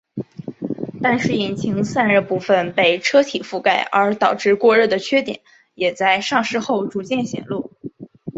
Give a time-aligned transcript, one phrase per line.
[1.03, 5.41] 但是引擎散热部份被车体覆盖而导致过热的缺点
[5.75, 7.71] 也在上市后逐渐显露。